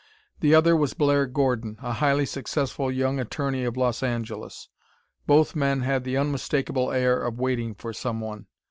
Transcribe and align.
The 0.39 0.55
other 0.55 0.75
was 0.75 0.95
Blair 0.95 1.27
Gordon, 1.27 1.77
a 1.79 1.93
highly 1.93 2.25
successful 2.25 2.91
young 2.91 3.19
attorney 3.19 3.65
of 3.65 3.77
Los 3.77 4.01
Angeles. 4.01 4.67
Both 5.27 5.55
men 5.55 5.81
had 5.81 6.05
the 6.05 6.17
unmistakable 6.17 6.91
air 6.91 7.21
of 7.21 7.37
waiting 7.39 7.75
for 7.75 7.93
someone. 7.93 8.47